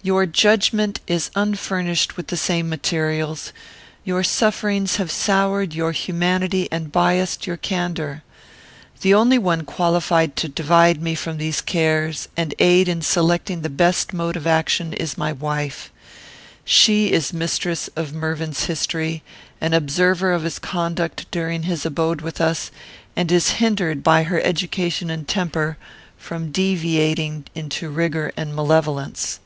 [0.00, 3.52] Your judgment is unfurnished with the same materials;
[4.04, 8.22] your sufferings have soured your humanity and biassed your candour.
[9.00, 13.68] The only one qualified to divide with me these cares, and aid in selecting the
[13.68, 15.90] best mode of action, is my wife.
[16.64, 19.24] She is mistress of Mervyn's history;
[19.60, 22.70] an observer of his conduct during his abode with us;
[23.16, 25.76] and is hindered, by her education and temper,
[26.16, 29.40] from deviating into rigour and malevolence.